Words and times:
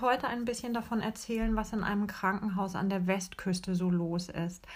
heute 0.00 0.28
ein 0.28 0.44
bisschen 0.44 0.74
davon 0.74 1.00
erzählen, 1.00 1.56
was 1.56 1.72
in 1.72 1.82
einem 1.82 2.06
Krankenhaus 2.06 2.74
an 2.74 2.88
der 2.88 3.06
Westküste 3.06 3.74
so 3.74 3.90
los 3.90 4.28
ist. 4.28 4.66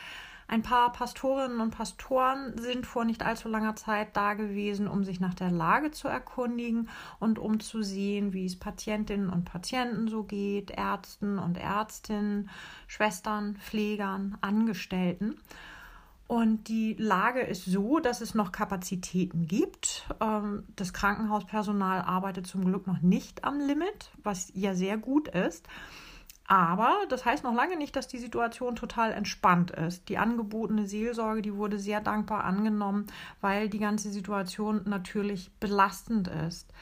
Ein 0.48 0.62
paar 0.62 0.92
Pastorinnen 0.92 1.60
und 1.60 1.70
Pastoren 1.70 2.58
sind 2.58 2.84
vor 2.86 3.04
nicht 3.04 3.22
allzu 3.22 3.48
langer 3.48 3.74
Zeit 3.74 4.16
da 4.16 4.34
gewesen, 4.34 4.86
um 4.86 5.02
sich 5.02 5.18
nach 5.18 5.34
der 5.34 5.50
Lage 5.50 5.92
zu 5.92 6.08
erkundigen 6.08 6.90
und 7.20 7.38
um 7.38 7.60
zu 7.60 7.82
sehen, 7.82 8.32
wie 8.34 8.44
es 8.44 8.58
Patientinnen 8.58 9.30
und 9.30 9.44
Patienten 9.44 10.08
so 10.08 10.24
geht, 10.24 10.70
Ärzten 10.70 11.38
und 11.38 11.56
Ärztinnen, 11.56 12.50
Schwestern, 12.86 13.56
Pflegern, 13.56 14.36
Angestellten. 14.42 15.40
Und 16.32 16.68
die 16.68 16.94
Lage 16.94 17.40
ist 17.40 17.66
so, 17.66 17.98
dass 17.98 18.22
es 18.22 18.34
noch 18.34 18.52
Kapazitäten 18.52 19.46
gibt. 19.48 20.06
Ähm, 20.18 20.64
das 20.76 20.94
Krankenhauspersonal 20.94 22.00
arbeitet 22.00 22.46
zum 22.46 22.64
Glück 22.64 22.86
noch 22.86 23.02
nicht 23.02 23.44
am 23.44 23.60
Limit, 23.60 24.10
was 24.22 24.50
ja 24.54 24.74
sehr 24.74 24.96
gut 24.96 25.28
ist. 25.28 25.68
Aber 26.46 26.96
das 27.10 27.26
heißt 27.26 27.44
noch 27.44 27.52
lange 27.52 27.76
nicht, 27.76 27.94
dass 27.96 28.08
die 28.08 28.16
Situation 28.16 28.76
total 28.76 29.12
entspannt 29.12 29.72
ist. 29.72 30.08
Die 30.08 30.16
angebotene 30.16 30.86
Seelsorge, 30.86 31.42
die 31.42 31.54
wurde 31.54 31.78
sehr 31.78 32.00
dankbar 32.00 32.44
angenommen, 32.44 33.08
weil 33.42 33.68
die 33.68 33.78
ganze 33.78 34.10
Situation 34.10 34.80
natürlich 34.86 35.52
belastend 35.60 36.28
ist. 36.28 36.72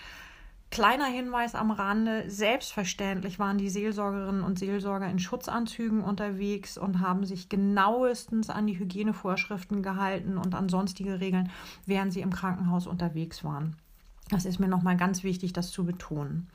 Kleiner 0.71 1.07
Hinweis 1.07 1.57
am 1.57 1.73
Rande, 1.73 2.31
selbstverständlich 2.31 3.41
waren 3.41 3.59
die 3.59 3.69
Seelsorgerinnen 3.69 4.45
und 4.45 4.57
Seelsorger 4.57 5.11
in 5.11 5.19
Schutzanzügen 5.19 6.05
unterwegs 6.05 6.79
und 6.79 7.01
haben 7.01 7.27
sich 7.27 7.49
genauestens 7.49 8.51
an 8.51 8.69
die 8.69 8.79
Hygienevorschriften 8.79 9.83
gehalten 9.83 10.39
und 10.39 10.55
an 10.55 10.69
sonstige 10.69 11.19
Regeln, 11.19 11.51
während 11.87 12.13
sie 12.13 12.21
im 12.21 12.33
Krankenhaus 12.33 12.87
unterwegs 12.87 13.43
waren. 13.43 13.75
Das 14.29 14.45
ist 14.45 14.61
mir 14.61 14.69
nochmal 14.69 14.97
ganz 14.97 15.25
wichtig, 15.25 15.53
das 15.53 15.73
zu 15.73 15.85
betonen. 15.85 16.47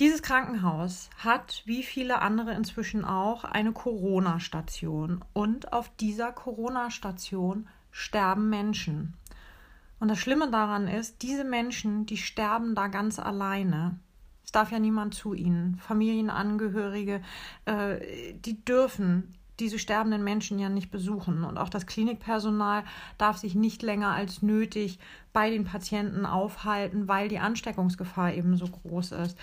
Dieses 0.00 0.22
Krankenhaus 0.22 1.10
hat, 1.18 1.62
wie 1.66 1.84
viele 1.84 2.20
andere 2.20 2.54
inzwischen 2.54 3.04
auch, 3.04 3.44
eine 3.44 3.70
Corona-Station. 3.70 5.24
Und 5.32 5.72
auf 5.72 5.88
dieser 6.00 6.32
Corona-Station 6.32 7.68
sterben 7.92 8.50
Menschen. 8.50 9.14
Und 9.98 10.08
das 10.08 10.18
Schlimme 10.18 10.50
daran 10.50 10.88
ist, 10.88 11.22
diese 11.22 11.44
Menschen, 11.44 12.06
die 12.06 12.16
sterben 12.16 12.74
da 12.74 12.88
ganz 12.88 13.18
alleine. 13.18 13.98
Es 14.44 14.52
darf 14.52 14.70
ja 14.70 14.78
niemand 14.78 15.14
zu 15.14 15.34
ihnen. 15.34 15.76
Familienangehörige, 15.78 17.22
äh, 17.64 18.34
die 18.34 18.64
dürfen 18.64 19.34
diese 19.60 19.78
sterbenden 19.78 20.24
Menschen 20.24 20.58
ja 20.58 20.68
nicht 20.68 20.90
besuchen. 20.90 21.44
Und 21.44 21.58
auch 21.58 21.68
das 21.68 21.86
Klinikpersonal 21.86 22.84
darf 23.18 23.38
sich 23.38 23.54
nicht 23.54 23.82
länger 23.82 24.12
als 24.12 24.42
nötig 24.42 24.98
bei 25.32 25.50
den 25.50 25.64
Patienten 25.64 26.26
aufhalten, 26.26 27.08
weil 27.08 27.28
die 27.28 27.38
Ansteckungsgefahr 27.38 28.34
eben 28.34 28.56
so 28.56 28.66
groß 28.66 29.12
ist. 29.12 29.38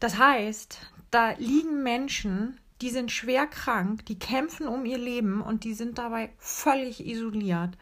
Das 0.00 0.18
heißt, 0.18 0.90
da 1.10 1.30
liegen 1.38 1.82
Menschen, 1.82 2.58
die 2.82 2.90
sind 2.90 3.10
schwer 3.10 3.46
krank, 3.46 4.06
die 4.06 4.18
kämpfen 4.18 4.68
um 4.68 4.84
ihr 4.84 4.98
Leben 4.98 5.40
und 5.40 5.64
die 5.64 5.74
sind 5.74 5.98
dabei 5.98 6.30
völlig 6.38 7.06
isoliert 7.06 7.76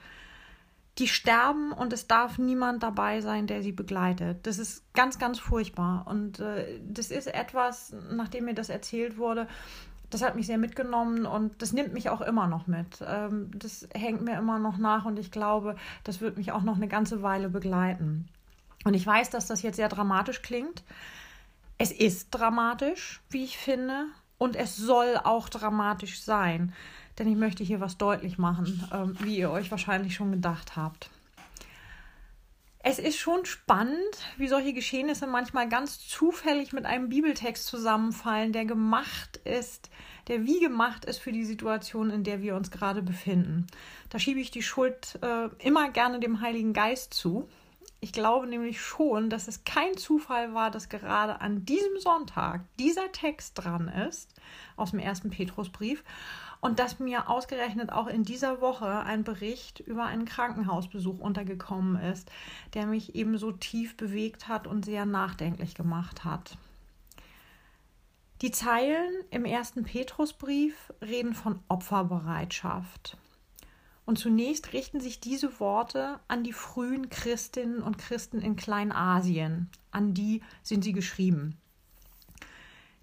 die 0.98 1.08
sterben 1.08 1.72
und 1.72 1.92
es 1.92 2.06
darf 2.06 2.39
niemand 2.39 2.83
dabei 2.83 3.20
sein, 3.20 3.47
der 3.47 3.62
sie 3.62 3.72
begleitet. 3.72 4.47
Das 4.47 4.58
ist 4.58 4.83
ganz, 4.94 5.19
ganz 5.19 5.39
furchtbar. 5.39 6.06
Und 6.08 6.41
äh, 6.41 6.80
das 6.89 7.11
ist 7.11 7.27
etwas, 7.27 7.94
nachdem 8.11 8.47
mir 8.47 8.55
das 8.55 8.70
erzählt 8.70 9.19
wurde, 9.19 9.47
das 10.08 10.22
hat 10.22 10.36
mich 10.36 10.47
sehr 10.47 10.58
mitgenommen 10.58 11.27
und 11.27 11.61
das 11.61 11.72
nimmt 11.72 11.92
mich 11.92 12.08
auch 12.08 12.20
immer 12.20 12.47
noch 12.47 12.67
mit. 12.67 13.05
Ähm, 13.06 13.50
das 13.55 13.89
hängt 13.92 14.23
mir 14.23 14.39
immer 14.39 14.58
noch 14.58 14.79
nach 14.79 15.05
und 15.05 15.18
ich 15.18 15.30
glaube, 15.30 15.77
das 16.05 16.20
wird 16.20 16.39
mich 16.39 16.52
auch 16.52 16.62
noch 16.62 16.77
eine 16.77 16.89
ganze 16.89 17.23
Weile 17.23 17.48
begleiten. 17.48 18.29
Und 18.85 18.95
ich 18.95 19.06
weiß, 19.06 19.30
dass 19.30 19.46
das 19.46 19.62
jetzt 19.62 19.77
sehr 19.77 19.89
dramatisch 19.89 20.42
klingt. 20.42 20.85
Es 21.77 21.92
ist 21.92 22.30
dramatisch, 22.30 23.20
wie 23.30 23.45
ich 23.45 23.58
finde, 23.58 24.06
und 24.39 24.57
es 24.57 24.77
soll 24.77 25.19
auch 25.23 25.48
dramatisch 25.48 26.20
sein 26.20 26.73
denn 27.19 27.29
ich 27.29 27.36
möchte 27.36 27.64
hier 27.64 27.80
was 27.80 27.97
deutlich 27.97 28.39
machen, 28.39 28.89
ähm, 28.92 29.17
wie 29.20 29.36
ihr 29.36 29.51
euch 29.51 29.70
wahrscheinlich 29.70 30.14
schon 30.14 30.33
gedacht 30.33 30.77
habt. 30.77 31.11
Es 32.79 33.01
ist 33.01 33.19
schon 33.19 33.45
spannend, 33.47 33.98
wie 34.36 34.47
solche 34.47 34.73
Geschehnisse 34.73 35.27
manchmal 35.27 35.69
ganz 35.69 36.07
zufällig 36.07 36.73
mit 36.73 36.86
einem 36.86 37.08
Bibeltext 37.08 37.67
zusammenfallen, 37.67 38.52
der 38.52 38.64
gemacht 38.64 39.39
ist, 39.39 39.91
der 40.29 40.45
wie 40.45 40.61
gemacht 40.61 41.05
ist 41.05 41.18
für 41.18 41.33
die 41.33 41.45
Situation, 41.45 42.11
in 42.11 42.23
der 42.23 42.42
wir 42.42 42.55
uns 42.55 42.70
gerade 42.70 43.03
befinden. 43.03 43.67
Da 44.11 44.20
schiebe 44.20 44.39
ich 44.39 44.53
die 44.53 44.63
Schuld 44.63 45.18
äh, 45.23 45.48
immer 45.58 45.91
gerne 45.91 46.20
dem 46.20 46.41
Heiligen 46.41 46.74
Geist 46.74 47.13
zu. 47.13 47.48
Ich 48.01 48.12
glaube 48.12 48.46
nämlich 48.46 48.80
schon, 48.80 49.30
dass 49.30 49.48
es 49.48 49.64
kein 49.64 49.96
Zufall 49.96 50.52
war, 50.52 50.70
dass 50.70 50.89
gerade 50.89 51.40
an 51.40 51.64
diesem 51.64 51.98
Sonntag 51.98 52.61
dieser 52.79 53.11
Text 53.11 53.52
dran 53.57 53.89
ist 53.89 54.34
aus 54.77 54.90
dem 54.90 55.01
ersten 55.01 55.30
Petrusbrief 55.30 56.05
und 56.61 56.79
dass 56.79 56.98
mir 56.98 57.29
ausgerechnet 57.30 57.90
auch 57.90 58.06
in 58.06 58.23
dieser 58.23 58.61
Woche 58.61 59.01
ein 59.01 59.24
Bericht 59.24 59.80
über 59.80 60.05
einen 60.05 60.24
Krankenhausbesuch 60.24 61.18
untergekommen 61.18 62.02
ist, 62.02 62.30
der 62.74 62.86
mich 62.86 63.14
eben 63.14 63.39
so 63.39 63.52
tief 63.52 63.96
bewegt 63.96 64.48
hat 64.48 64.67
und 64.67 64.85
sehr 64.85 65.06
nachdenklich 65.06 65.74
gemacht 65.74 66.24
hat. 66.24 66.58
Die 68.42 68.51
Zeilen 68.51 69.12
im 69.30 69.46
ersten 69.46 69.85
Petrusbrief 69.85 70.92
reden 71.01 71.35
von 71.35 71.61
Opferbereitschaft. 71.68 73.17
Und 74.06 74.18
zunächst 74.18 74.72
richten 74.72 75.00
sich 75.00 75.20
diese 75.20 75.58
Worte 75.58 76.20
an 76.28 76.44
die 76.44 76.52
frühen 76.52 77.11
Christinnen 77.11 77.83
und 77.83 77.98
Christen 77.98 78.40
in 78.40 78.55
Kleinasien. 78.55 79.68
An 79.90 80.14
die 80.14 80.42
sind 80.62 80.84
sie 80.84 80.92
geschrieben. 80.92 81.56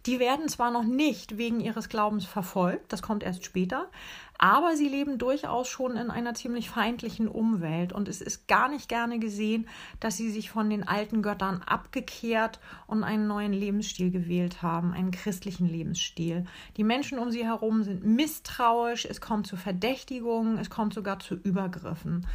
Die 0.06 0.20
werden 0.20 0.50
zwar 0.50 0.70
noch 0.70 0.84
nicht 0.84 1.38
wegen 1.38 1.62
ihres 1.62 1.88
Glaubens 1.88 2.26
verfolgt, 2.26 2.92
das 2.92 3.02
kommt 3.02 3.24
erst 3.24 3.46
später, 3.46 3.90
aber 4.38 4.76
sie 4.76 4.90
leben 4.90 5.18
durchaus 5.18 5.70
schon 5.70 5.96
in 5.96 6.10
einer 6.10 6.34
ziemlich 6.34 6.70
feindlichen 6.70 7.30
Umwelt 7.30 7.94
und 7.94 8.10
es 8.10 8.20
ist 8.20 8.50
gar 8.50 8.68
nicht 8.68 8.90
gerne 8.90 9.18
gesehen, 9.20 9.66
dass 10.02 10.18
sie 10.18 10.30
sich 10.30 10.50
von 10.50 10.70
den 10.70 10.86
alten 10.86 11.22
Göttern 11.22 11.62
abgekehrt 11.62 12.60
und 12.86 13.06
einen 13.06 13.28
neuen 13.28 13.54
Lebensstil 13.54 14.12
gewählt 14.12 14.62
haben, 14.62 14.92
einen 14.92 15.12
christlichen 15.12 15.70
Lebensstil. 15.70 16.46
Die 16.76 16.84
Menschen 16.84 17.18
um 17.18 17.32
sie 17.32 17.46
herum 17.46 17.84
sind 17.84 18.04
misstrauisch, 18.04 19.06
es 19.06 19.22
kommt 19.22 19.48
zu 19.48 19.56
Verdächtigungen, 19.56 20.58
es 20.58 20.70
kommt 20.70 20.94
sogar 20.94 21.20
zu 21.20 21.36
Übergriffen. 21.36 22.28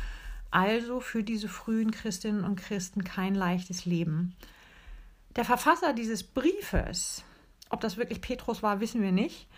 Also 0.51 1.01
für 1.01 1.23
diese 1.23 1.49
frühen 1.49 1.91
Christinnen 1.91 2.45
und 2.45 2.57
Christen 2.57 3.05
kein 3.05 3.35
leichtes 3.35 3.85
Leben. 3.85 4.35
Der 5.37 5.45
Verfasser 5.45 5.93
dieses 5.93 6.23
Briefes, 6.23 7.23
ob 7.71 7.81
das 7.81 7.97
wirklich 7.97 8.21
Petrus 8.21 8.63
war, 8.63 8.81
wissen 8.81 9.03
wir 9.03 9.13
nicht. 9.13 9.49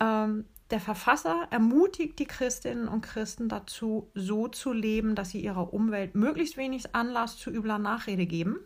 Ähm, 0.00 0.44
der 0.70 0.80
Verfasser 0.80 1.46
ermutigt 1.50 2.18
die 2.18 2.24
Christinnen 2.24 2.88
und 2.88 3.02
Christen 3.02 3.48
dazu, 3.48 4.10
so 4.14 4.48
zu 4.48 4.72
leben, 4.72 5.14
dass 5.14 5.30
sie 5.30 5.40
ihrer 5.40 5.74
Umwelt 5.74 6.14
möglichst 6.14 6.56
wenig 6.56 6.94
Anlass 6.94 7.36
zu 7.36 7.50
übler 7.50 7.78
Nachrede 7.78 8.26
geben. 8.26 8.56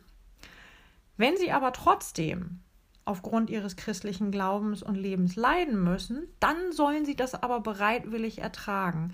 Wenn 1.16 1.36
sie 1.36 1.50
aber 1.50 1.72
trotzdem 1.72 2.60
aufgrund 3.04 3.50
ihres 3.50 3.76
christlichen 3.76 4.30
Glaubens 4.30 4.82
und 4.82 4.94
Lebens 4.94 5.34
leiden 5.34 5.82
müssen, 5.82 6.28
dann 6.40 6.72
sollen 6.72 7.04
sie 7.04 7.16
das 7.16 7.34
aber 7.34 7.60
bereitwillig 7.60 8.38
ertragen. 8.38 9.12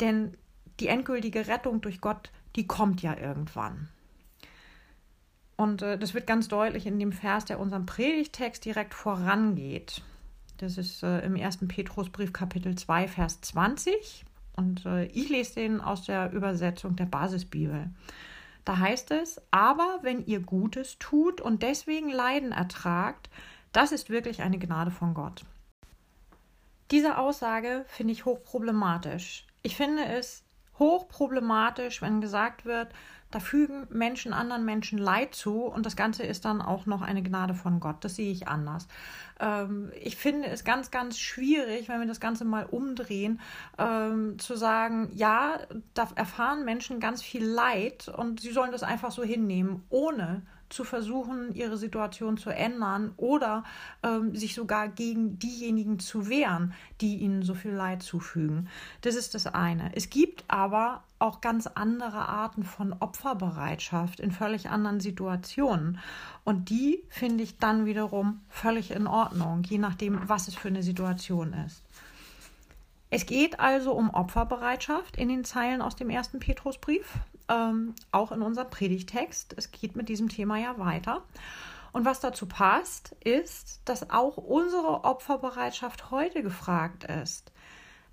Denn 0.00 0.36
die 0.80 0.88
endgültige 0.88 1.48
Rettung 1.48 1.80
durch 1.80 2.00
Gott, 2.00 2.30
die 2.54 2.66
kommt 2.66 3.02
ja 3.02 3.16
irgendwann. 3.16 3.88
Und 5.56 5.82
äh, 5.82 5.98
das 5.98 6.14
wird 6.14 6.26
ganz 6.26 6.48
deutlich 6.48 6.86
in 6.86 6.98
dem 6.98 7.12
Vers, 7.12 7.46
der 7.46 7.58
unserem 7.58 7.86
Predigtext 7.86 8.64
direkt 8.64 8.94
vorangeht. 8.94 10.02
Das 10.58 10.78
ist 10.78 11.02
äh, 11.02 11.20
im 11.20 11.36
ersten 11.36 11.68
Petrusbrief 11.68 12.32
Kapitel 12.32 12.74
2, 12.76 13.08
Vers 13.08 13.40
20. 13.40 14.24
Und 14.56 14.86
äh, 14.86 15.06
ich 15.06 15.28
lese 15.28 15.54
den 15.56 15.80
aus 15.80 16.04
der 16.04 16.32
Übersetzung 16.32 16.96
der 16.96 17.06
Basisbibel. 17.06 17.90
Da 18.64 18.78
heißt 18.78 19.12
es, 19.12 19.40
aber 19.50 20.00
wenn 20.02 20.24
ihr 20.26 20.40
Gutes 20.40 20.98
tut 20.98 21.40
und 21.40 21.62
deswegen 21.62 22.10
Leiden 22.10 22.52
ertragt, 22.52 23.30
das 23.72 23.92
ist 23.92 24.10
wirklich 24.10 24.42
eine 24.42 24.58
Gnade 24.58 24.90
von 24.90 25.14
Gott. 25.14 25.44
Diese 26.90 27.18
Aussage 27.18 27.84
finde 27.88 28.12
ich 28.12 28.24
hochproblematisch. 28.24 29.46
Ich 29.62 29.76
finde 29.76 30.04
es 30.04 30.45
hochproblematisch, 30.78 32.02
wenn 32.02 32.20
gesagt 32.20 32.64
wird, 32.64 32.88
da 33.30 33.40
fügen 33.40 33.86
Menschen 33.90 34.32
anderen 34.32 34.64
Menschen 34.64 34.98
Leid 34.98 35.34
zu 35.34 35.64
und 35.64 35.84
das 35.84 35.96
Ganze 35.96 36.22
ist 36.22 36.44
dann 36.44 36.62
auch 36.62 36.86
noch 36.86 37.02
eine 37.02 37.22
Gnade 37.22 37.54
von 37.54 37.80
Gott. 37.80 37.96
Das 38.04 38.14
sehe 38.16 38.30
ich 38.30 38.46
anders. 38.46 38.86
Ähm, 39.40 39.90
ich 40.00 40.16
finde 40.16 40.48
es 40.48 40.64
ganz, 40.64 40.90
ganz 40.90 41.18
schwierig, 41.18 41.88
wenn 41.88 42.00
wir 42.00 42.06
das 42.06 42.20
Ganze 42.20 42.44
mal 42.44 42.66
umdrehen, 42.66 43.40
ähm, 43.78 44.38
zu 44.38 44.56
sagen, 44.56 45.10
ja, 45.12 45.58
da 45.94 46.08
erfahren 46.14 46.64
Menschen 46.64 47.00
ganz 47.00 47.20
viel 47.20 47.44
Leid 47.44 48.08
und 48.08 48.40
sie 48.40 48.52
sollen 48.52 48.72
das 48.72 48.84
einfach 48.84 49.10
so 49.10 49.24
hinnehmen, 49.24 49.84
ohne 49.90 50.42
zu 50.68 50.84
versuchen, 50.84 51.54
ihre 51.54 51.76
Situation 51.76 52.36
zu 52.36 52.50
ändern 52.50 53.12
oder 53.16 53.64
ähm, 54.02 54.34
sich 54.34 54.54
sogar 54.54 54.88
gegen 54.88 55.38
diejenigen 55.38 55.98
zu 55.98 56.28
wehren, 56.28 56.74
die 57.00 57.16
ihnen 57.16 57.42
so 57.42 57.54
viel 57.54 57.72
Leid 57.72 58.02
zufügen. 58.02 58.68
Das 59.02 59.14
ist 59.14 59.34
das 59.34 59.46
eine. 59.46 59.94
Es 59.94 60.10
gibt 60.10 60.44
aber 60.48 61.04
auch 61.18 61.40
ganz 61.40 61.66
andere 61.66 62.28
Arten 62.28 62.64
von 62.64 62.92
Opferbereitschaft 62.92 64.20
in 64.20 64.32
völlig 64.32 64.68
anderen 64.68 65.00
Situationen. 65.00 65.98
Und 66.44 66.68
die 66.68 67.02
finde 67.08 67.44
ich 67.44 67.58
dann 67.58 67.86
wiederum 67.86 68.40
völlig 68.48 68.90
in 68.90 69.06
Ordnung, 69.06 69.62
je 69.64 69.78
nachdem, 69.78 70.28
was 70.28 70.48
es 70.48 70.54
für 70.54 70.68
eine 70.68 70.82
Situation 70.82 71.52
ist. 71.66 71.82
Es 73.08 73.24
geht 73.24 73.60
also 73.60 73.92
um 73.92 74.10
Opferbereitschaft 74.10 75.16
in 75.16 75.28
den 75.28 75.44
Zeilen 75.44 75.80
aus 75.80 75.94
dem 75.94 76.10
ersten 76.10 76.40
Petrusbrief, 76.40 77.14
ähm, 77.48 77.94
auch 78.12 78.32
in 78.32 78.42
unserem 78.42 78.70
Predigtext. 78.70 79.54
Es 79.56 79.70
geht 79.70 79.96
mit 79.96 80.08
diesem 80.08 80.28
Thema 80.28 80.58
ja 80.58 80.78
weiter. 80.78 81.22
Und 81.92 82.04
was 82.04 82.20
dazu 82.20 82.46
passt, 82.46 83.12
ist, 83.24 83.80
dass 83.84 84.10
auch 84.10 84.36
unsere 84.36 85.04
Opferbereitschaft 85.04 86.10
heute 86.10 86.42
gefragt 86.42 87.04
ist 87.04 87.52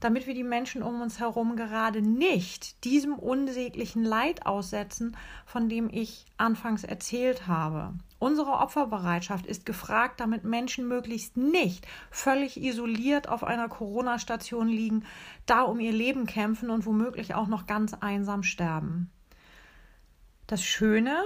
damit 0.03 0.27
wir 0.27 0.33
die 0.33 0.43
Menschen 0.43 0.83
um 0.83 1.01
uns 1.01 1.19
herum 1.19 1.55
gerade 1.55 2.01
nicht 2.01 2.83
diesem 2.83 3.13
unsäglichen 3.13 4.03
Leid 4.03 4.45
aussetzen, 4.45 5.15
von 5.45 5.69
dem 5.69 5.89
ich 5.89 6.25
anfangs 6.37 6.83
erzählt 6.83 7.47
habe. 7.47 7.93
Unsere 8.19 8.51
Opferbereitschaft 8.51 9.45
ist 9.45 9.65
gefragt, 9.65 10.19
damit 10.19 10.43
Menschen 10.43 10.89
möglichst 10.89 11.37
nicht 11.37 11.87
völlig 12.11 12.61
isoliert 12.61 13.29
auf 13.29 13.45
einer 13.45 13.69
Corona-Station 13.69 14.67
liegen, 14.67 15.05
da 15.45 15.61
um 15.61 15.79
ihr 15.79 15.93
Leben 15.93 16.25
kämpfen 16.25 16.69
und 16.69 16.85
womöglich 16.85 17.33
auch 17.33 17.47
noch 17.47 17.65
ganz 17.65 17.93
einsam 17.93 18.43
sterben. 18.43 19.09
Das 20.47 20.63
Schöne 20.63 21.23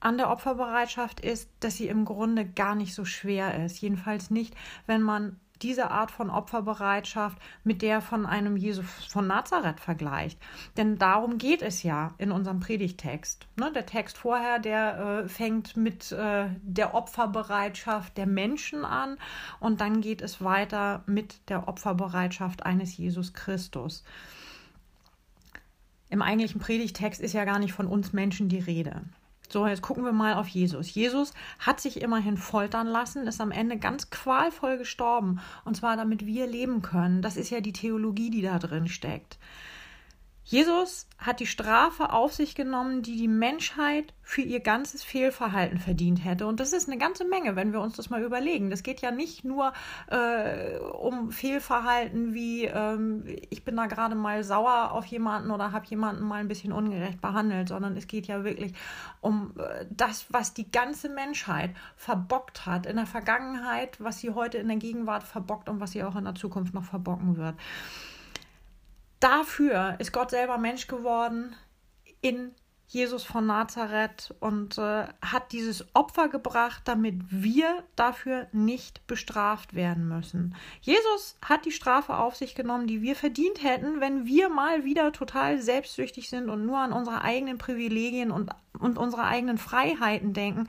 an 0.00 0.16
der 0.16 0.30
Opferbereitschaft 0.30 1.20
ist, 1.20 1.48
dass 1.60 1.76
sie 1.76 1.88
im 1.88 2.04
Grunde 2.04 2.44
gar 2.44 2.74
nicht 2.74 2.94
so 2.94 3.04
schwer 3.04 3.64
ist. 3.64 3.80
Jedenfalls 3.80 4.30
nicht, 4.30 4.54
wenn 4.86 5.02
man 5.02 5.38
diese 5.62 5.90
Art 5.90 6.10
von 6.10 6.28
Opferbereitschaft 6.28 7.38
mit 7.64 7.82
der 7.82 8.00
von 8.00 8.26
einem 8.26 8.56
Jesus 8.56 8.84
von 9.08 9.26
Nazareth 9.26 9.80
vergleicht. 9.80 10.40
Denn 10.76 10.98
darum 10.98 11.38
geht 11.38 11.62
es 11.62 11.82
ja 11.82 12.14
in 12.18 12.32
unserem 12.32 12.60
Predigtext. 12.60 13.46
Ne, 13.56 13.70
der 13.72 13.86
Text 13.86 14.18
vorher, 14.18 14.58
der 14.58 15.22
äh, 15.24 15.28
fängt 15.28 15.76
mit 15.76 16.10
äh, 16.12 16.48
der 16.62 16.94
Opferbereitschaft 16.94 18.16
der 18.18 18.26
Menschen 18.26 18.84
an 18.84 19.18
und 19.60 19.80
dann 19.80 20.00
geht 20.00 20.20
es 20.20 20.42
weiter 20.42 21.04
mit 21.06 21.48
der 21.48 21.68
Opferbereitschaft 21.68 22.66
eines 22.66 22.96
Jesus 22.96 23.32
Christus. 23.32 24.02
Im 26.12 26.20
eigentlichen 26.20 26.60
Predigtext 26.60 27.22
ist 27.22 27.32
ja 27.32 27.46
gar 27.46 27.58
nicht 27.58 27.72
von 27.72 27.86
uns 27.86 28.12
Menschen 28.12 28.50
die 28.50 28.58
Rede. 28.58 29.00
So, 29.48 29.66
jetzt 29.66 29.80
gucken 29.80 30.04
wir 30.04 30.12
mal 30.12 30.34
auf 30.34 30.46
Jesus. 30.46 30.92
Jesus 30.92 31.32
hat 31.58 31.80
sich 31.80 32.02
immerhin 32.02 32.36
foltern 32.36 32.86
lassen, 32.86 33.26
ist 33.26 33.40
am 33.40 33.50
Ende 33.50 33.78
ganz 33.78 34.10
qualvoll 34.10 34.76
gestorben. 34.76 35.40
Und 35.64 35.74
zwar 35.74 35.96
damit 35.96 36.26
wir 36.26 36.46
leben 36.46 36.82
können. 36.82 37.22
Das 37.22 37.38
ist 37.38 37.48
ja 37.48 37.62
die 37.62 37.72
Theologie, 37.72 38.28
die 38.28 38.42
da 38.42 38.58
drin 38.58 38.88
steckt. 38.88 39.38
Jesus 40.44 41.06
hat 41.18 41.38
die 41.38 41.46
Strafe 41.46 42.12
auf 42.12 42.32
sich 42.32 42.56
genommen, 42.56 43.02
die 43.02 43.16
die 43.16 43.28
Menschheit 43.28 44.12
für 44.22 44.42
ihr 44.42 44.58
ganzes 44.58 45.04
Fehlverhalten 45.04 45.78
verdient 45.78 46.24
hätte. 46.24 46.46
Und 46.46 46.58
das 46.58 46.72
ist 46.72 46.88
eine 46.88 46.98
ganze 46.98 47.24
Menge, 47.24 47.54
wenn 47.54 47.72
wir 47.72 47.80
uns 47.80 47.96
das 47.96 48.10
mal 48.10 48.22
überlegen. 48.22 48.68
Das 48.68 48.82
geht 48.82 49.00
ja 49.02 49.12
nicht 49.12 49.44
nur 49.44 49.72
äh, 50.08 50.78
um 50.78 51.30
Fehlverhalten 51.30 52.34
wie 52.34 52.64
ähm, 52.64 53.24
ich 53.50 53.64
bin 53.64 53.76
da 53.76 53.86
gerade 53.86 54.16
mal 54.16 54.42
sauer 54.42 54.90
auf 54.92 55.06
jemanden 55.06 55.52
oder 55.52 55.70
habe 55.70 55.86
jemanden 55.86 56.24
mal 56.24 56.40
ein 56.40 56.48
bisschen 56.48 56.72
ungerecht 56.72 57.20
behandelt, 57.20 57.68
sondern 57.68 57.96
es 57.96 58.08
geht 58.08 58.26
ja 58.26 58.42
wirklich 58.42 58.72
um 59.20 59.52
äh, 59.58 59.86
das, 59.90 60.26
was 60.30 60.54
die 60.54 60.70
ganze 60.72 61.08
Menschheit 61.08 61.70
verbockt 61.96 62.66
hat 62.66 62.86
in 62.86 62.96
der 62.96 63.06
Vergangenheit, 63.06 64.00
was 64.00 64.18
sie 64.18 64.30
heute 64.30 64.58
in 64.58 64.66
der 64.66 64.78
Gegenwart 64.78 65.22
verbockt 65.22 65.68
und 65.68 65.78
was 65.78 65.92
sie 65.92 66.02
auch 66.02 66.16
in 66.16 66.24
der 66.24 66.34
Zukunft 66.34 66.74
noch 66.74 66.84
verbocken 66.84 67.36
wird 67.36 67.54
dafür 69.22 69.96
ist 69.98 70.12
Gott 70.12 70.30
selber 70.30 70.58
Mensch 70.58 70.86
geworden 70.86 71.54
in 72.20 72.52
Jesus 72.92 73.24
von 73.24 73.46
Nazareth 73.46 74.34
und 74.40 74.76
äh, 74.76 75.06
hat 75.22 75.52
dieses 75.52 75.86
Opfer 75.94 76.28
gebracht, 76.28 76.82
damit 76.84 77.14
wir 77.30 77.82
dafür 77.96 78.48
nicht 78.52 79.06
bestraft 79.06 79.74
werden 79.74 80.08
müssen. 80.08 80.54
Jesus 80.82 81.38
hat 81.42 81.64
die 81.64 81.72
Strafe 81.72 82.18
auf 82.18 82.36
sich 82.36 82.54
genommen, 82.54 82.86
die 82.86 83.00
wir 83.00 83.16
verdient 83.16 83.62
hätten, 83.62 84.02
wenn 84.02 84.26
wir 84.26 84.50
mal 84.50 84.84
wieder 84.84 85.10
total 85.12 85.58
selbstsüchtig 85.62 86.28
sind 86.28 86.50
und 86.50 86.66
nur 86.66 86.80
an 86.80 86.92
unsere 86.92 87.22
eigenen 87.22 87.56
Privilegien 87.56 88.30
und, 88.30 88.50
und 88.78 88.98
unsere 88.98 89.24
eigenen 89.24 89.56
Freiheiten 89.56 90.34
denken, 90.34 90.68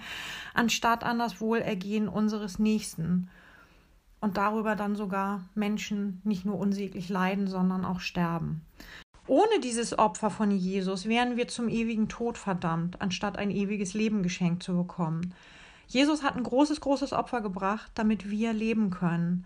anstatt 0.54 1.04
an 1.04 1.20
das 1.20 1.42
Wohlergehen 1.42 2.08
unseres 2.08 2.58
Nächsten 2.58 3.30
und 4.24 4.38
darüber 4.38 4.78
dann 4.78 4.96
sogar 4.96 5.44
Menschen 5.54 6.22
nicht 6.24 6.46
nur 6.46 6.58
unsäglich 6.58 7.10
leiden, 7.10 7.48
sondern 7.48 7.84
auch 7.84 8.00
sterben. 8.00 8.62
Ohne 9.28 9.60
dieses 9.62 10.00
Opfer 10.00 10.30
von 10.30 10.50
Jesus 10.50 11.10
wären 11.10 11.36
wir 11.36 11.50
zum 11.50 11.68
ewigen 11.68 12.08
Tod 12.08 12.38
verdammt, 12.38 13.02
anstatt 13.02 13.38
ein 13.38 13.52
ewiges 13.52 13.94
Leben 13.94 14.24
geschenkt 14.24 14.64
zu 14.64 14.78
bekommen. 14.78 15.34
Jesus 15.88 16.24
hat 16.24 16.38
ein 16.38 16.44
großes, 16.44 16.80
großes 16.80 17.12
Opfer 17.12 17.42
gebracht, 17.42 17.92
damit 17.96 18.30
wir 18.30 18.54
leben 18.54 18.92
können. 18.92 19.46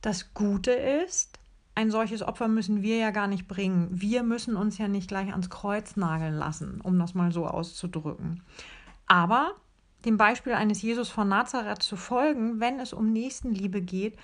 Das 0.00 0.32
Gute 0.32 0.70
ist, 0.70 1.40
ein 1.74 1.90
solches 1.90 2.22
Opfer 2.22 2.46
müssen 2.46 2.82
wir 2.82 2.98
ja 2.98 3.10
gar 3.10 3.26
nicht 3.26 3.48
bringen. 3.48 3.88
Wir 3.90 4.22
müssen 4.22 4.54
uns 4.54 4.78
ja 4.78 4.86
nicht 4.86 5.08
gleich 5.08 5.32
ans 5.32 5.50
Kreuz 5.50 5.96
nageln 5.96 6.34
lassen, 6.34 6.80
um 6.84 7.00
das 7.00 7.14
mal 7.14 7.32
so 7.32 7.48
auszudrücken. 7.48 8.44
Aber 9.08 9.56
dem 10.04 10.16
Beispiel 10.16 10.52
eines 10.52 10.82
Jesus 10.82 11.08
von 11.08 11.28
Nazareth 11.28 11.82
zu 11.82 11.96
folgen, 11.96 12.60
wenn 12.60 12.78
es 12.80 12.92
um 12.92 13.12
Nächstenliebe 13.12 13.82
geht, 13.82 14.16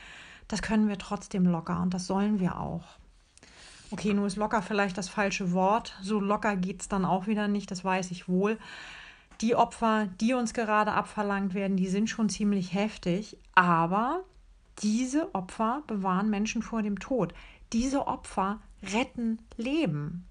das 0.49 0.63
können 0.63 0.89
wir 0.89 0.99
trotzdem 0.99 1.47
locker 1.47 1.81
und 1.81 1.95
das 1.95 2.07
sollen 2.07 2.39
wir 2.39 2.61
auch. 2.61 2.85
Okay, 3.91 4.13
nur 4.13 4.27
ist 4.27 4.37
locker 4.37 4.63
vielleicht 4.63 4.99
das 4.99 5.09
falsche 5.09 5.53
Wort. 5.53 5.97
So 6.03 6.21
locker 6.21 6.57
geht 6.57 6.83
es 6.83 6.89
dann 6.89 7.05
auch 7.05 7.27
wieder 7.27 7.49
nicht, 7.49 7.71
das 7.71 7.85
weiß 7.85 8.11
ich 8.11 8.29
wohl. 8.29 8.59
Die 9.41 9.55
Opfer, 9.57 10.09
die 10.21 10.35
uns 10.35 10.55
gerade 10.55 10.93
abverlangt 10.93 11.55
werden, 11.55 11.77
die 11.77 11.89
sind 11.89 12.09
schon 12.09 12.29
ziemlich 12.29 12.73
heftig, 12.73 13.37
aber 13.55 14.25
diese 14.83 15.35
Opfer 15.35 15.83
bewahren 15.87 16.31
Menschen 16.31 16.63
vor 16.63 16.83
dem 16.83 16.99
Tod. 16.99 17.35
Diese 17.73 18.07
Opfer 18.07 18.61
retten 18.93 19.39
Leben. 19.57 20.27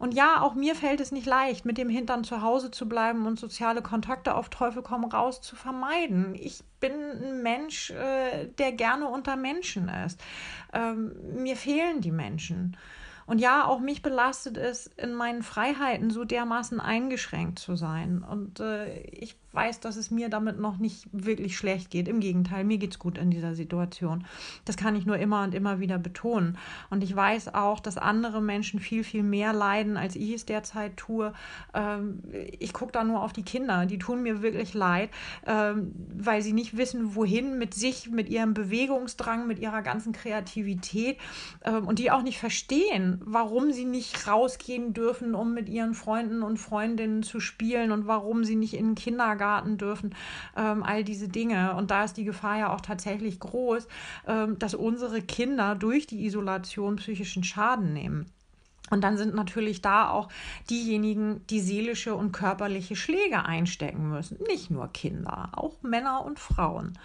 Und 0.00 0.14
ja, 0.14 0.40
auch 0.40 0.54
mir 0.54 0.74
fällt 0.74 0.98
es 0.98 1.12
nicht 1.12 1.26
leicht, 1.26 1.66
mit 1.66 1.76
dem 1.76 1.90
Hintern 1.90 2.24
zu 2.24 2.40
Hause 2.40 2.70
zu 2.70 2.88
bleiben 2.88 3.26
und 3.26 3.38
soziale 3.38 3.82
Kontakte 3.82 4.34
auf 4.34 4.48
Teufel 4.48 4.82
komm 4.82 5.04
raus 5.04 5.42
zu 5.42 5.56
vermeiden. 5.56 6.34
Ich 6.34 6.64
bin 6.80 6.92
ein 6.92 7.42
Mensch, 7.42 7.90
äh, 7.90 8.46
der 8.46 8.72
gerne 8.72 9.08
unter 9.08 9.36
Menschen 9.36 9.90
ist. 9.90 10.18
Ähm, 10.72 11.12
mir 11.34 11.54
fehlen 11.54 12.00
die 12.00 12.12
Menschen. 12.12 12.78
Und 13.26 13.40
ja, 13.40 13.66
auch 13.66 13.78
mich 13.78 14.00
belastet 14.00 14.56
es, 14.56 14.86
in 14.86 15.12
meinen 15.12 15.42
Freiheiten 15.42 16.08
so 16.08 16.24
dermaßen 16.24 16.80
eingeschränkt 16.80 17.58
zu 17.58 17.76
sein. 17.76 18.24
Und 18.24 18.58
äh, 18.58 19.00
ich 19.02 19.36
weiß, 19.52 19.80
dass 19.80 19.96
es 19.96 20.10
mir 20.10 20.28
damit 20.28 20.60
noch 20.60 20.78
nicht 20.78 21.08
wirklich 21.12 21.56
schlecht 21.56 21.90
geht. 21.90 22.06
Im 22.06 22.20
Gegenteil, 22.20 22.64
mir 22.64 22.78
geht 22.78 22.92
es 22.92 22.98
gut 22.98 23.18
in 23.18 23.30
dieser 23.30 23.54
Situation. 23.54 24.24
Das 24.64 24.76
kann 24.76 24.94
ich 24.94 25.06
nur 25.06 25.16
immer 25.16 25.42
und 25.42 25.54
immer 25.54 25.80
wieder 25.80 25.98
betonen. 25.98 26.56
Und 26.88 27.02
ich 27.02 27.14
weiß 27.14 27.54
auch, 27.54 27.80
dass 27.80 27.98
andere 27.98 28.40
Menschen 28.40 28.78
viel, 28.78 29.02
viel 29.02 29.24
mehr 29.24 29.52
leiden, 29.52 29.96
als 29.96 30.14
ich 30.14 30.32
es 30.32 30.46
derzeit 30.46 30.96
tue. 30.96 31.32
Ähm, 31.74 32.22
ich 32.58 32.72
gucke 32.72 32.92
da 32.92 33.02
nur 33.02 33.22
auf 33.22 33.32
die 33.32 33.42
Kinder. 33.42 33.86
Die 33.86 33.98
tun 33.98 34.22
mir 34.22 34.40
wirklich 34.40 34.72
leid, 34.72 35.10
ähm, 35.46 35.92
weil 36.16 36.42
sie 36.42 36.52
nicht 36.52 36.76
wissen, 36.76 37.16
wohin 37.16 37.58
mit 37.58 37.74
sich, 37.74 38.08
mit 38.08 38.28
ihrem 38.28 38.54
Bewegungsdrang, 38.54 39.48
mit 39.48 39.58
ihrer 39.58 39.82
ganzen 39.82 40.12
Kreativität 40.12 41.18
ähm, 41.64 41.88
und 41.88 41.98
die 41.98 42.12
auch 42.12 42.22
nicht 42.22 42.38
verstehen, 42.38 43.20
warum 43.24 43.72
sie 43.72 43.84
nicht 43.84 44.28
rausgehen 44.28 44.94
dürfen, 44.94 45.34
um 45.34 45.54
mit 45.54 45.68
ihren 45.68 45.94
Freunden 45.94 46.42
und 46.42 46.58
Freundinnen 46.58 47.24
zu 47.24 47.40
spielen 47.40 47.90
und 47.90 48.06
warum 48.06 48.44
sie 48.44 48.56
nicht 48.56 48.74
in 48.74 48.90
den 48.90 48.94
Kindergarten 48.94 49.39
Kindergarten 49.40 49.78
dürfen, 49.78 50.14
ähm, 50.56 50.82
all 50.82 51.02
diese 51.02 51.28
Dinge. 51.28 51.74
Und 51.74 51.90
da 51.90 52.04
ist 52.04 52.16
die 52.16 52.24
Gefahr 52.24 52.58
ja 52.58 52.74
auch 52.74 52.80
tatsächlich 52.80 53.40
groß, 53.40 53.88
ähm, 54.26 54.58
dass 54.58 54.74
unsere 54.74 55.22
Kinder 55.22 55.74
durch 55.74 56.06
die 56.06 56.26
Isolation 56.26 56.96
psychischen 56.96 57.42
Schaden 57.42 57.92
nehmen. 57.92 58.26
Und 58.90 59.02
dann 59.02 59.16
sind 59.16 59.34
natürlich 59.34 59.82
da 59.82 60.10
auch 60.10 60.28
diejenigen, 60.68 61.46
die 61.48 61.60
seelische 61.60 62.14
und 62.14 62.32
körperliche 62.32 62.96
Schläge 62.96 63.44
einstecken 63.44 64.10
müssen. 64.10 64.38
Nicht 64.48 64.70
nur 64.70 64.88
Kinder, 64.88 65.50
auch 65.52 65.80
Männer 65.82 66.24
und 66.24 66.38
Frauen. 66.38 66.98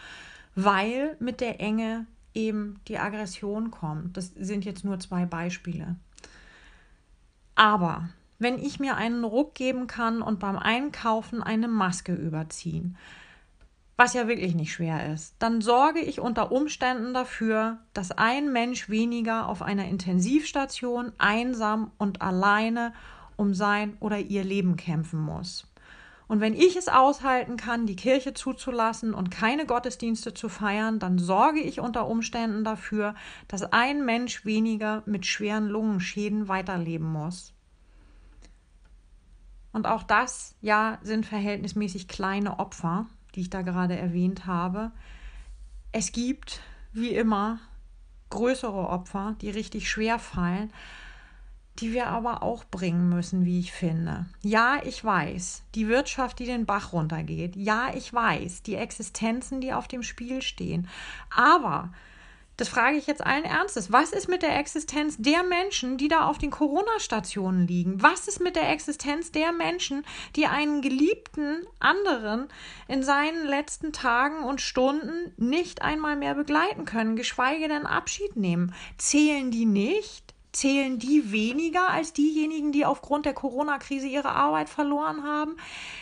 Weil 0.55 1.15
mit 1.19 1.41
der 1.41 1.61
Enge 1.61 2.07
eben 2.33 2.79
die 2.87 2.97
Aggression 2.97 3.71
kommt. 3.71 4.17
Das 4.17 4.31
sind 4.35 4.65
jetzt 4.65 4.83
nur 4.83 4.99
zwei 4.99 5.25
Beispiele. 5.25 5.95
Aber 7.53 8.09
wenn 8.39 8.59
ich 8.59 8.79
mir 8.79 8.97
einen 8.97 9.23
Ruck 9.23 9.55
geben 9.55 9.87
kann 9.87 10.21
und 10.21 10.39
beim 10.39 10.57
Einkaufen 10.57 11.41
eine 11.41 11.67
Maske 11.67 12.13
überziehen, 12.13 12.97
was 13.97 14.13
ja 14.13 14.27
wirklich 14.27 14.55
nicht 14.55 14.73
schwer 14.73 15.13
ist, 15.13 15.35
dann 15.39 15.61
sorge 15.61 16.01
ich 16.01 16.19
unter 16.19 16.51
Umständen 16.51 17.13
dafür, 17.13 17.77
dass 17.93 18.11
ein 18.11 18.51
Mensch 18.51 18.89
weniger 18.89 19.47
auf 19.47 19.61
einer 19.61 19.87
Intensivstation 19.87 21.13
einsam 21.17 21.91
und 21.97 22.21
alleine 22.21 22.93
um 23.37 23.53
sein 23.53 23.95
oder 24.01 24.19
ihr 24.19 24.43
Leben 24.43 24.75
kämpfen 24.75 25.19
muss. 25.19 25.67
Und 26.27 26.41
wenn 26.41 26.55
ich 26.55 26.75
es 26.75 26.87
aushalten 26.87 27.55
kann, 27.55 27.85
die 27.85 27.95
Kirche 27.95 28.33
zuzulassen 28.33 29.13
und 29.13 29.29
keine 29.29 29.65
Gottesdienste 29.65 30.33
zu 30.33 30.49
feiern, 30.49 30.99
dann 30.99 31.19
sorge 31.19 31.59
ich 31.59 31.79
unter 31.79 32.07
Umständen 32.07 32.63
dafür, 32.63 33.15
dass 33.47 33.71
ein 33.71 34.03
Mensch 34.03 34.43
weniger 34.43 35.03
mit 35.05 35.25
schweren 35.25 35.67
Lungenschäden 35.67 36.47
weiterleben 36.47 37.07
muss. 37.07 37.53
Und 39.75 39.87
auch 39.87 40.03
das, 40.03 40.55
ja, 40.61 40.99
sind 41.03 41.25
verhältnismäßig 41.25 42.07
kleine 42.07 42.59
Opfer, 42.59 43.07
die 43.35 43.41
ich 43.41 43.49
da 43.49 43.61
gerade 43.61 43.97
erwähnt 43.97 44.45
habe. 44.45 44.91
Es 45.91 46.13
gibt, 46.13 46.61
wie 46.93 47.09
immer, 47.09 47.59
größere 48.29 48.87
Opfer, 48.87 49.35
die 49.41 49.49
richtig 49.49 49.89
schwer 49.89 50.17
fallen 50.17 50.71
die 51.79 51.91
wir 51.91 52.07
aber 52.07 52.41
auch 52.41 52.63
bringen 52.63 53.09
müssen, 53.09 53.43
wie 53.43 53.59
ich 53.59 53.73
finde. 53.73 54.25
Ja, 54.41 54.79
ich 54.85 55.03
weiß, 55.03 55.63
die 55.75 55.87
Wirtschaft, 55.87 56.39
die 56.39 56.45
den 56.45 56.65
Bach 56.65 56.93
runtergeht. 56.93 57.55
Ja, 57.55 57.93
ich 57.93 58.13
weiß, 58.13 58.63
die 58.63 58.75
Existenzen, 58.75 59.59
die 59.59 59.73
auf 59.73 59.87
dem 59.87 60.01
Spiel 60.01 60.41
stehen. 60.41 60.87
Aber 61.35 61.91
das 62.57 62.69
frage 62.69 62.97
ich 62.97 63.07
jetzt 63.07 63.25
allen 63.25 63.43
Ernstes. 63.43 63.91
Was 63.91 64.11
ist 64.11 64.29
mit 64.29 64.41
der 64.41 64.57
Existenz 64.57 65.17
der 65.17 65.43
Menschen, 65.43 65.97
die 65.97 66.07
da 66.07 66.27
auf 66.27 66.37
den 66.37 66.51
Corona-Stationen 66.51 67.67
liegen? 67.67 68.01
Was 68.01 68.27
ist 68.27 68.39
mit 68.39 68.55
der 68.55 68.69
Existenz 68.69 69.31
der 69.31 69.51
Menschen, 69.51 70.05
die 70.35 70.45
einen 70.45 70.81
geliebten 70.81 71.65
anderen 71.79 72.47
in 72.87 73.03
seinen 73.03 73.45
letzten 73.45 73.91
Tagen 73.91 74.43
und 74.43 74.61
Stunden 74.61 75.33
nicht 75.37 75.81
einmal 75.81 76.15
mehr 76.15 76.33
begleiten 76.33 76.85
können, 76.85 77.15
geschweige 77.15 77.67
denn 77.67 77.85
Abschied 77.85 78.37
nehmen? 78.37 78.73
Zählen 78.97 79.51
die 79.51 79.65
nicht? 79.65 80.33
Zählen 80.53 80.97
die 80.97 81.33
weniger 81.33 81.89
als 81.89 82.13
diejenigen, 82.13 82.71
die 82.71 82.85
aufgrund 82.85 83.25
der 83.25 83.33
Corona-Krise 83.33 84.07
ihre 84.07 84.29
Arbeit 84.29 84.69
verloren 84.69 85.23
haben? 85.23 85.57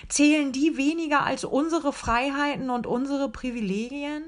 Zählen 0.10 0.52
die 0.52 0.78
weniger 0.78 1.24
als 1.24 1.44
unsere 1.44 1.92
Freiheiten 1.92 2.70
und 2.70 2.86
unsere 2.86 3.30
Privilegien? 3.30 4.24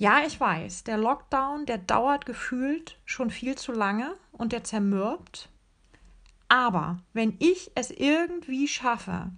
Ja, 0.00 0.22
ich 0.26 0.40
weiß, 0.40 0.84
der 0.84 0.96
Lockdown, 0.96 1.66
der 1.66 1.76
dauert 1.76 2.24
gefühlt 2.24 2.98
schon 3.04 3.28
viel 3.28 3.56
zu 3.56 3.70
lange 3.70 4.16
und 4.32 4.52
der 4.52 4.64
zermürbt. 4.64 5.50
Aber 6.48 7.02
wenn 7.12 7.36
ich 7.38 7.70
es 7.74 7.90
irgendwie 7.90 8.66
schaffe, 8.66 9.30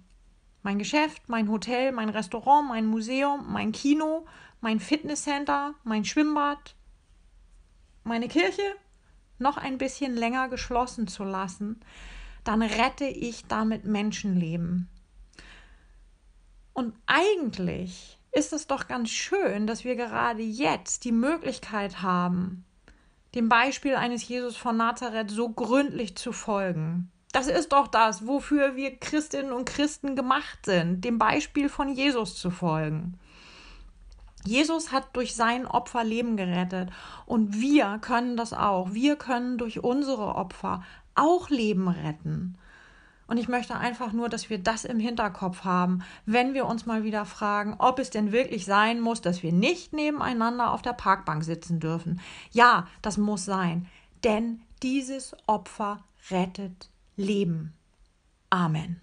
mein 0.61 0.79
Geschäft, 0.79 1.27
mein 1.27 1.49
Hotel, 1.49 1.91
mein 1.91 2.07
Restaurant, 2.07 2.69
mein 2.69 2.85
Museum, 2.85 3.51
mein 3.51 3.73
Kino, 3.73 4.25
mein 4.61 4.79
Fitnesscenter, 4.79 5.75
mein 5.83 6.05
Schwimmbad, 6.05 6.75
meine 8.05 8.29
Kirche 8.29 8.63
noch 9.39 9.57
ein 9.57 9.77
bisschen 9.77 10.15
länger 10.15 10.47
geschlossen 10.47 11.09
zu 11.09 11.25
lassen, 11.25 11.81
dann 12.45 12.61
rette 12.61 13.07
ich 13.07 13.47
damit 13.47 13.83
Menschenleben. 13.83 14.87
Und 16.71 16.95
eigentlich 17.05 18.17
ist 18.33 18.51
es 18.51 18.67
doch 18.67 18.87
ganz 18.87 19.09
schön, 19.09 19.67
dass 19.67 19.83
wir 19.83 19.95
gerade 19.95 20.41
jetzt 20.41 21.05
die 21.05 21.11
Möglichkeit 21.11 22.01
haben, 22.01 22.65
dem 23.35 23.47
Beispiel 23.47 23.95
eines 23.95 24.27
Jesus 24.27 24.57
von 24.57 24.75
Nazareth 24.75 25.29
so 25.29 25.49
gründlich 25.49 26.17
zu 26.17 26.31
folgen. 26.31 27.11
Das 27.31 27.47
ist 27.47 27.73
doch 27.73 27.87
das, 27.87 28.27
wofür 28.27 28.75
wir 28.75 28.97
Christinnen 28.97 29.51
und 29.51 29.65
Christen 29.65 30.15
gemacht 30.15 30.65
sind, 30.65 31.01
dem 31.01 31.17
Beispiel 31.17 31.69
von 31.69 31.89
Jesus 31.89 32.35
zu 32.35 32.51
folgen. 32.51 33.19
Jesus 34.45 34.91
hat 34.91 35.15
durch 35.15 35.35
sein 35.35 35.65
Opfer 35.65 36.03
Leben 36.03 36.35
gerettet 36.35 36.89
und 37.25 37.59
wir 37.59 37.97
können 38.01 38.35
das 38.35 38.51
auch. 38.53 38.93
Wir 38.93 39.15
können 39.15 39.57
durch 39.57 39.83
unsere 39.83 40.35
Opfer 40.35 40.83
auch 41.15 41.49
Leben 41.49 41.87
retten. 41.87 42.57
Und 43.27 43.37
ich 43.37 43.47
möchte 43.47 43.75
einfach 43.77 44.11
nur, 44.13 44.29
dass 44.29 44.49
wir 44.49 44.57
das 44.57 44.85
im 44.85 44.99
Hinterkopf 44.99 45.63
haben, 45.63 46.03
wenn 46.25 46.53
wir 46.53 46.65
uns 46.65 46.85
mal 46.85 47.03
wieder 47.03 47.25
fragen, 47.25 47.75
ob 47.79 47.99
es 47.99 48.09
denn 48.09 48.31
wirklich 48.31 48.65
sein 48.65 48.99
muss, 48.99 49.21
dass 49.21 49.43
wir 49.43 49.53
nicht 49.53 49.93
nebeneinander 49.93 50.71
auf 50.71 50.81
der 50.81 50.93
Parkbank 50.93 51.43
sitzen 51.43 51.79
dürfen. 51.79 52.19
Ja, 52.51 52.87
das 53.01 53.17
muss 53.17 53.45
sein, 53.45 53.87
denn 54.23 54.61
dieses 54.81 55.35
Opfer 55.47 56.03
rettet 56.29 56.89
Leben. 57.15 57.73
Amen. 58.49 58.99